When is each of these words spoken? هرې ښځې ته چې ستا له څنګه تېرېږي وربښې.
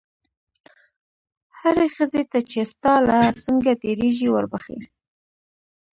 هرې 1.59 1.87
ښځې 1.95 2.21
ته 2.31 2.39
چې 2.49 2.59
ستا 2.71 2.93
له 3.07 3.17
څنګه 3.43 3.71
تېرېږي 3.81 4.27
وربښې. 4.29 4.79